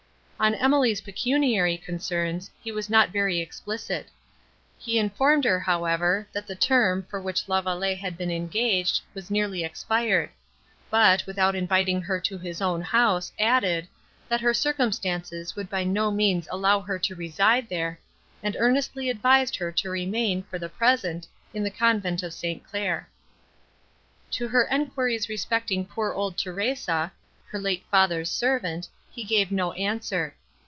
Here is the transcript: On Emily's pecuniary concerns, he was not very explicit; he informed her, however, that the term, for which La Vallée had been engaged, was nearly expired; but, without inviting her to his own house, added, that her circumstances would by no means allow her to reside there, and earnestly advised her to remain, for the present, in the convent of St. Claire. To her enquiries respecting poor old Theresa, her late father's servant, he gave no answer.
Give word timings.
On 0.43 0.55
Emily's 0.55 1.01
pecuniary 1.01 1.77
concerns, 1.77 2.49
he 2.63 2.71
was 2.71 2.89
not 2.89 3.11
very 3.11 3.39
explicit; 3.39 4.07
he 4.75 4.97
informed 4.97 5.45
her, 5.45 5.59
however, 5.59 6.27
that 6.31 6.47
the 6.47 6.55
term, 6.55 7.03
for 7.07 7.21
which 7.21 7.47
La 7.47 7.61
Vallée 7.61 7.95
had 7.95 8.17
been 8.17 8.31
engaged, 8.31 9.01
was 9.13 9.29
nearly 9.29 9.63
expired; 9.63 10.31
but, 10.89 11.23
without 11.27 11.53
inviting 11.53 12.01
her 12.01 12.19
to 12.21 12.39
his 12.39 12.59
own 12.59 12.81
house, 12.81 13.31
added, 13.37 13.87
that 14.27 14.41
her 14.41 14.51
circumstances 14.51 15.55
would 15.55 15.69
by 15.69 15.83
no 15.83 16.09
means 16.09 16.47
allow 16.49 16.79
her 16.79 16.97
to 16.97 17.13
reside 17.13 17.69
there, 17.69 17.99
and 18.41 18.57
earnestly 18.59 19.11
advised 19.11 19.55
her 19.57 19.71
to 19.73 19.91
remain, 19.91 20.41
for 20.49 20.57
the 20.57 20.69
present, 20.69 21.27
in 21.53 21.61
the 21.63 21.69
convent 21.69 22.23
of 22.23 22.33
St. 22.33 22.63
Claire. 22.63 23.07
To 24.31 24.47
her 24.47 24.63
enquiries 24.71 25.29
respecting 25.29 25.85
poor 25.85 26.11
old 26.13 26.35
Theresa, 26.35 27.11
her 27.49 27.59
late 27.59 27.85
father's 27.91 28.31
servant, 28.31 28.87
he 29.13 29.25
gave 29.25 29.51
no 29.51 29.73
answer. 29.73 30.33